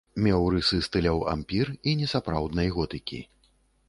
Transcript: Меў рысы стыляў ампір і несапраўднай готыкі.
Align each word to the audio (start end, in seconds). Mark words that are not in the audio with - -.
Меў 0.27 0.45
рысы 0.53 0.77
стыляў 0.85 1.19
ампір 1.33 1.69
і 1.91 1.93
несапраўднай 1.99 2.73
готыкі. 2.79 3.21